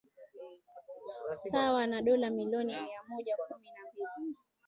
sawa 1.51 1.87
na 1.87 2.01
dola 2.01 2.29
milioni 2.29 2.73
mia 2.73 3.01
mmoja 3.07 3.37
kumi 3.37 3.67
na 3.71 3.91
mbili 3.91 4.37